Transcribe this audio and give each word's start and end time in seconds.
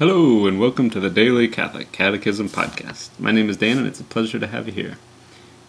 Hello, 0.00 0.48
and 0.48 0.58
welcome 0.58 0.90
to 0.90 0.98
the 0.98 1.08
Daily 1.08 1.46
Catholic 1.46 1.92
Catechism 1.92 2.48
Podcast. 2.48 3.10
My 3.16 3.30
name 3.30 3.48
is 3.48 3.58
Dan, 3.58 3.78
and 3.78 3.86
it's 3.86 4.00
a 4.00 4.04
pleasure 4.04 4.40
to 4.40 4.48
have 4.48 4.66
you 4.66 4.72
here. 4.72 4.98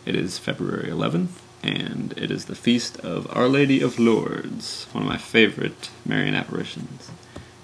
It 0.04 0.16
is 0.16 0.40
February 0.40 0.90
11th, 0.90 1.42
and 1.62 2.12
it 2.18 2.32
is 2.32 2.46
the 2.46 2.56
feast 2.56 3.00
of 3.02 3.28
Our 3.38 3.48
Lady 3.48 3.84
of 3.84 4.00
Lourdes, 4.00 4.88
one 4.94 5.04
of 5.04 5.08
my 5.08 5.20
favorite 5.20 5.92
Marian 6.04 6.34
apparitions. 6.34 7.12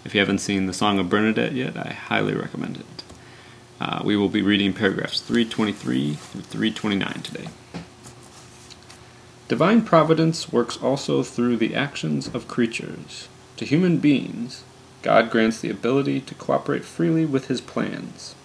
If 0.06 0.14
you 0.14 0.20
haven't 0.20 0.38
seen 0.38 0.68
the 0.68 0.74
Song 0.74 1.00
of 1.00 1.10
Bernadette 1.10 1.54
yet, 1.54 1.76
I 1.76 1.94
highly 1.94 2.36
recommend 2.36 2.78
it. 2.78 3.04
Uh, 3.80 4.04
we 4.06 4.16
will 4.16 4.30
be 4.30 4.44
reading 4.44 4.72
paragraphs 4.72 5.20
323 5.20 6.14
through 6.14 6.42
329 6.42 7.24
today. 7.24 7.48
Divine 9.48 9.82
providence 9.82 10.54
works 10.54 10.78
also 10.78 11.24
through 11.24 11.58
the 11.58 11.74
actions 11.74 12.28
of 12.28 12.48
creatures. 12.48 13.30
To 13.58 13.66
human 13.66 13.98
beings, 13.98 14.64
God 15.02 15.32
grants 15.32 15.60
the 15.60 15.70
ability 15.70 16.22
to 16.22 16.36
cooperate 16.36 16.86
freely 16.86 17.26
with 17.26 17.48
his 17.48 17.62
plans. 17.62 18.36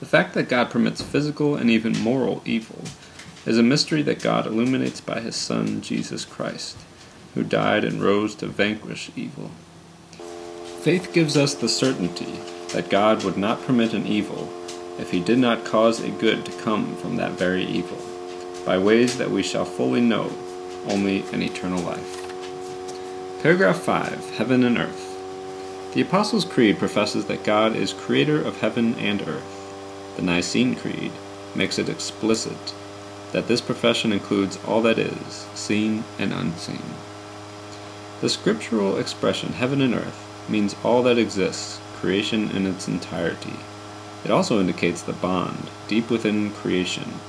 The 0.00 0.06
fact 0.06 0.34
that 0.34 0.48
God 0.48 0.70
permits 0.70 1.00
physical 1.00 1.54
and 1.54 1.70
even 1.70 1.98
moral 2.00 2.42
evil 2.44 2.84
is 3.46 3.58
a 3.58 3.62
mystery 3.62 4.02
that 4.02 4.22
God 4.22 4.46
illuminates 4.46 5.00
by 5.00 5.20
his 5.20 5.36
Son, 5.36 5.80
Jesus 5.80 6.24
Christ, 6.24 6.76
who 7.34 7.44
died 7.44 7.84
and 7.84 8.02
rose 8.02 8.34
to 8.36 8.46
vanquish 8.46 9.10
evil. 9.14 9.50
Faith 10.80 11.12
gives 11.12 11.36
us 11.36 11.54
the 11.54 11.68
certainty 11.68 12.40
that 12.72 12.90
God 12.90 13.22
would 13.22 13.36
not 13.36 13.62
permit 13.62 13.94
an 13.94 14.06
evil 14.06 14.52
if 14.98 15.10
he 15.10 15.20
did 15.20 15.38
not 15.38 15.64
cause 15.64 16.00
a 16.00 16.10
good 16.10 16.44
to 16.46 16.62
come 16.62 16.96
from 16.96 17.16
that 17.16 17.32
very 17.32 17.64
evil, 17.64 17.98
by 18.66 18.78
ways 18.78 19.16
that 19.18 19.30
we 19.30 19.42
shall 19.42 19.64
fully 19.64 20.00
know 20.00 20.32
only 20.88 21.24
in 21.30 21.42
eternal 21.42 21.80
life. 21.82 22.18
Paragraph 23.42 23.78
5 23.80 24.30
Heaven 24.30 24.64
and 24.64 24.78
Earth. 24.78 25.11
The 25.92 26.00
Apostles' 26.00 26.46
Creed 26.46 26.78
professes 26.78 27.26
that 27.26 27.44
God 27.44 27.76
is 27.76 27.92
creator 27.92 28.40
of 28.40 28.62
heaven 28.62 28.94
and 28.94 29.20
earth. 29.28 30.14
The 30.16 30.22
Nicene 30.22 30.74
Creed 30.74 31.12
makes 31.54 31.78
it 31.78 31.90
explicit 31.90 32.72
that 33.32 33.46
this 33.46 33.60
profession 33.60 34.10
includes 34.10 34.58
all 34.66 34.80
that 34.82 34.98
is, 34.98 35.46
seen 35.54 36.04
and 36.18 36.32
unseen. 36.32 36.94
The 38.22 38.30
scriptural 38.30 38.96
expression 38.96 39.52
heaven 39.52 39.82
and 39.82 39.92
earth 39.92 40.26
means 40.48 40.74
all 40.82 41.02
that 41.02 41.18
exists, 41.18 41.78
creation 41.96 42.50
in 42.52 42.66
its 42.66 42.88
entirety. 42.88 43.56
It 44.24 44.30
also 44.30 44.60
indicates 44.60 45.02
the 45.02 45.12
bond, 45.12 45.68
deep 45.88 46.08
within 46.08 46.52
creation, 46.52 47.20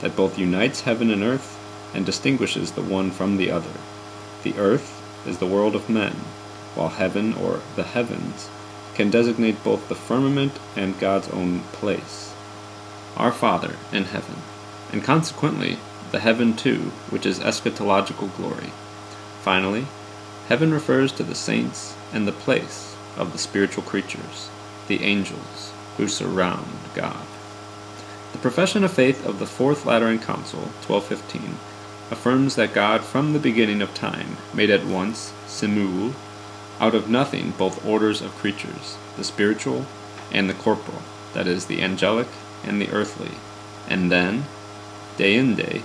that 0.00 0.14
both 0.14 0.38
unites 0.38 0.82
heaven 0.82 1.10
and 1.10 1.24
earth 1.24 1.58
and 1.92 2.06
distinguishes 2.06 2.70
the 2.70 2.82
one 2.82 3.10
from 3.10 3.36
the 3.36 3.50
other. 3.50 3.80
The 4.44 4.54
earth 4.58 5.02
is 5.26 5.38
the 5.38 5.46
world 5.46 5.74
of 5.74 5.90
men, 5.90 6.14
while 6.74 6.88
heaven, 6.88 7.34
or 7.34 7.60
the 7.76 7.82
heavens, 7.82 8.48
can 8.94 9.10
designate 9.10 9.62
both 9.64 9.88
the 9.88 9.94
firmament 9.94 10.58
and 10.76 10.98
God's 10.98 11.28
own 11.28 11.60
place. 11.72 12.34
Our 13.16 13.32
Father 13.32 13.76
in 13.92 14.04
heaven, 14.04 14.36
and 14.92 15.02
consequently 15.02 15.78
the 16.10 16.20
heaven 16.20 16.54
too, 16.54 16.92
which 17.10 17.26
is 17.26 17.40
eschatological 17.40 18.34
glory. 18.36 18.72
Finally, 19.40 19.86
heaven 20.48 20.72
refers 20.72 21.12
to 21.12 21.22
the 21.22 21.34
saints 21.34 21.96
and 22.12 22.28
the 22.28 22.32
place 22.32 22.94
of 23.16 23.32
the 23.32 23.38
spiritual 23.38 23.82
creatures, 23.82 24.50
the 24.88 25.02
angels, 25.02 25.72
who 25.96 26.08
surround 26.08 26.66
God. 26.94 27.26
The 28.32 28.38
profession 28.38 28.84
of 28.84 28.92
faith 28.92 29.24
of 29.26 29.38
the 29.38 29.46
Fourth 29.46 29.84
Lateran 29.84 30.18
Council, 30.18 30.60
1215, 30.86 31.56
affirms 32.10 32.56
that 32.56 32.74
God 32.74 33.02
from 33.02 33.32
the 33.32 33.38
beginning 33.38 33.82
of 33.82 33.94
time 33.94 34.36
made 34.52 34.70
at 34.70 34.84
once 34.84 35.32
simul 35.46 36.14
out 36.80 36.94
of 36.94 37.08
nothing 37.08 37.52
both 37.52 37.84
orders 37.86 38.20
of 38.20 38.34
creatures, 38.36 38.96
the 39.16 39.24
spiritual 39.24 39.86
and 40.30 40.48
the 40.48 40.54
corporal, 40.54 41.02
that 41.34 41.46
is, 41.46 41.66
the 41.66 41.82
angelic 41.82 42.28
and 42.64 42.80
the 42.80 42.90
earthly, 42.90 43.32
and 43.88 44.10
then, 44.10 44.44
deinde, 45.16 45.82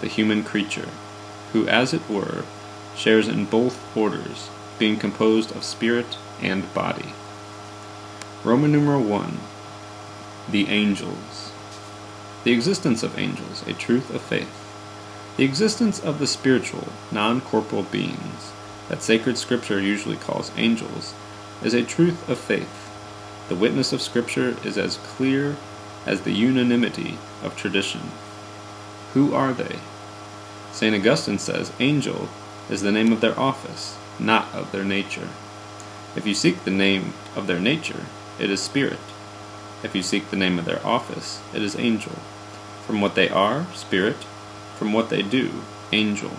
the 0.00 0.08
human 0.08 0.42
creature, 0.42 0.88
who, 1.52 1.66
as 1.68 1.92
it 1.92 2.08
were, 2.08 2.44
shares 2.96 3.28
in 3.28 3.44
both 3.44 3.96
orders, 3.96 4.48
being 4.78 4.96
composed 4.96 5.54
of 5.54 5.64
spirit 5.64 6.16
and 6.40 6.72
body. 6.74 7.12
Roman 8.44 8.72
numeral 8.72 9.02
1 9.02 9.38
The 10.50 10.68
Angels. 10.68 11.52
The 12.44 12.52
existence 12.52 13.02
of 13.02 13.18
angels, 13.18 13.62
a 13.68 13.72
truth 13.72 14.12
of 14.12 14.20
faith. 14.20 14.58
The 15.36 15.44
existence 15.44 16.00
of 16.00 16.18
the 16.18 16.26
spiritual, 16.26 16.88
non 17.12 17.40
corporal 17.40 17.84
beings 17.84 18.52
that 18.92 19.02
sacred 19.02 19.38
Scripture 19.38 19.80
usually 19.80 20.16
calls 20.16 20.52
angels, 20.54 21.14
is 21.64 21.72
a 21.72 21.82
truth 21.82 22.28
of 22.28 22.36
faith. 22.36 22.90
The 23.48 23.54
witness 23.54 23.90
of 23.90 24.02
Scripture 24.02 24.54
is 24.66 24.76
as 24.76 24.98
clear 24.98 25.56
as 26.04 26.20
the 26.20 26.32
unanimity 26.32 27.16
of 27.42 27.56
tradition. 27.56 28.02
Who 29.14 29.32
are 29.32 29.54
they? 29.54 29.78
St. 30.72 30.94
Augustine 30.94 31.38
says 31.38 31.72
angel 31.80 32.28
is 32.68 32.82
the 32.82 32.92
name 32.92 33.12
of 33.12 33.22
their 33.22 33.38
office, 33.40 33.96
not 34.20 34.52
of 34.52 34.72
their 34.72 34.84
nature. 34.84 35.30
If 36.14 36.26
you 36.26 36.34
seek 36.34 36.64
the 36.64 36.70
name 36.70 37.14
of 37.34 37.46
their 37.46 37.60
nature, 37.60 38.04
it 38.38 38.50
is 38.50 38.60
spirit. 38.60 39.00
If 39.82 39.94
you 39.94 40.02
seek 40.02 40.28
the 40.28 40.36
name 40.36 40.58
of 40.58 40.66
their 40.66 40.86
office, 40.86 41.40
it 41.54 41.62
is 41.62 41.76
angel. 41.76 42.16
From 42.86 43.00
what 43.00 43.14
they 43.14 43.30
are, 43.30 43.66
spirit. 43.72 44.24
From 44.76 44.92
what 44.92 45.08
they 45.08 45.22
do, 45.22 45.62
angel. 45.92 46.32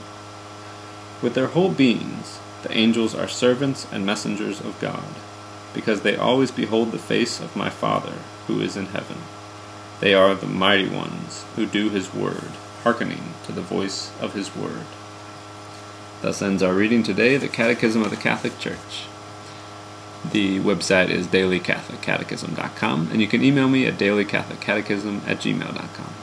With 1.20 1.34
their 1.34 1.48
whole 1.48 1.72
beings, 1.72 2.38
the 2.64 2.76
angels 2.76 3.14
are 3.14 3.28
servants 3.28 3.86
and 3.92 4.06
messengers 4.06 4.60
of 4.62 4.80
God, 4.80 5.14
because 5.74 6.02
they 6.02 6.16
always 6.16 6.52
behold 6.52 6.92
the 6.92 6.98
face 6.98 7.40
of 7.40 7.56
my 7.56 7.70
Father 7.70 8.16
who 8.48 8.60
is 8.60 8.76
in 8.76 8.88
heaven. 8.88 9.18
They 10.00 10.14
are 10.14 10.34
the 10.34 10.48
mighty 10.48 10.90
ones 10.90 11.46
who 11.56 11.66
do 11.66 11.90
his 11.90 12.14
word, 12.14 12.52
hearkening 12.84 13.34
to 13.46 13.52
the 13.52 13.62
voice 13.62 14.12
of 14.20 14.34
his 14.34 14.56
word. 14.56 14.86
Thus 16.22 16.42
ends 16.42 16.64
our 16.64 16.74
reading 16.74 17.04
today, 17.04 17.38
the 17.38 17.50
Catechism 17.50 18.02
of 18.02 18.10
the 18.10 18.16
Catholic 18.16 18.58
Church. 18.60 19.06
The 20.32 20.60
website 20.60 21.10
is 21.10 21.28
dailycatholiccatechism.com, 21.28 23.10
and 23.12 23.22
you 23.22 23.28
can 23.28 23.44
email 23.44 23.68
me 23.68 23.86
at 23.86 23.98
dailycatholiccatechism 23.98 25.28
at 25.28 25.38
gmail.com. 25.40 26.14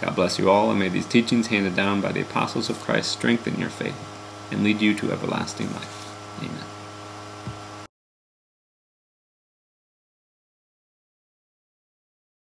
God 0.00 0.16
bless 0.16 0.40
you 0.40 0.50
all, 0.50 0.70
and 0.70 0.80
may 0.80 0.88
these 0.88 1.06
teachings 1.06 1.46
handed 1.46 1.76
down 1.76 2.00
by 2.00 2.10
the 2.10 2.22
apostles 2.22 2.68
of 2.68 2.80
Christ 2.80 3.12
strengthen 3.12 3.60
your 3.60 3.70
faith 3.70 4.11
and 4.52 4.62
lead 4.62 4.80
you 4.80 4.94
to 4.94 5.10
everlasting 5.10 5.72
life. 5.72 6.38
Amen. 6.40 6.81